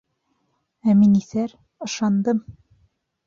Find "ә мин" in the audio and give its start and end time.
0.93-1.11